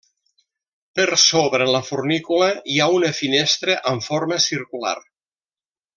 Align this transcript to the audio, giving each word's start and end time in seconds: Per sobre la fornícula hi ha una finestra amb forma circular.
Per 0.99 1.05
sobre 1.23 1.67
la 1.75 1.83
fornícula 1.91 2.49
hi 2.75 2.79
ha 2.81 2.89
una 2.97 3.13
finestra 3.21 3.77
amb 3.93 4.07
forma 4.07 4.41
circular. 4.51 4.99